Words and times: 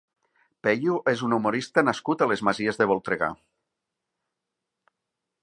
Peyu 0.67 0.95
és 1.11 1.21
un 1.27 1.35
humorista 1.37 1.83
nascut 1.89 2.23
a 2.23 2.29
les 2.33 2.43
Masies 2.49 2.81
de 2.81 2.89
Voltregà. 2.93 3.31